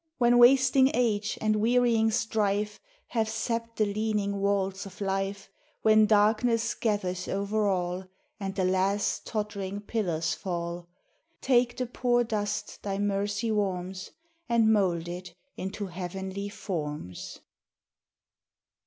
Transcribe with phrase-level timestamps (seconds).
[0.17, 5.51] When wasting age and wearying strife Have sapped the leaning walls of life,
[5.83, 8.05] When darkness gathers over all,
[8.39, 10.87] And the last tottering pillars fall,
[11.39, 14.09] Take the poor dust thy mercy warms,
[14.49, 17.39] And mould it into heavenly forms!